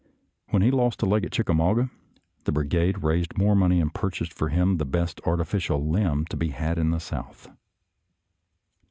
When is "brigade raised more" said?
2.51-3.55